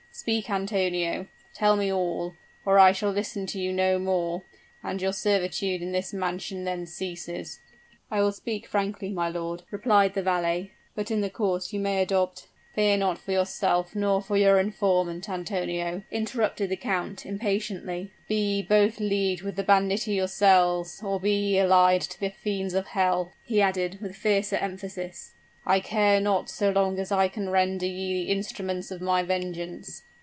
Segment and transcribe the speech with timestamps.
[0.13, 1.25] Speak, Antonio
[1.55, 4.43] tell me all, or I shall listen to you no more,
[4.83, 7.59] and your servitude in this mansion then ceases."
[8.11, 11.99] "I will speak frankly, my lord," replied the valet; "but in the course you may
[12.03, 18.11] adopt" "Fear not for yourself, nor for your informant, Antonio," interrupted the count, impatiently.
[18.27, 22.75] "Be ye both leagued with the banditti yourselves, or be ye allied to the fiends
[22.75, 25.31] of hell," he added, with fiercer emphasis,
[25.65, 30.03] "I care not so long as I can render ye the instruments of my vengeance!"